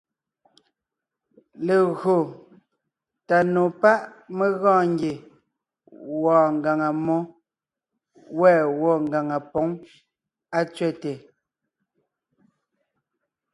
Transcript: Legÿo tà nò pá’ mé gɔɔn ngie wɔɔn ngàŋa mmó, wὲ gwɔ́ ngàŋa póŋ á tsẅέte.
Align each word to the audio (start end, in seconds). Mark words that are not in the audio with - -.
Legÿo 1.67 2.15
tà 3.27 3.37
nò 3.53 3.63
pá’ 3.81 3.93
mé 4.37 4.45
gɔɔn 4.61 4.85
ngie 4.93 5.13
wɔɔn 6.21 6.49
ngàŋa 6.59 6.89
mmó, 6.95 7.17
wὲ 8.39 8.55
gwɔ́ 8.77 8.95
ngàŋa 9.07 9.37
póŋ 9.51 9.67
á 10.57 10.59
tsẅέte. 10.73 11.11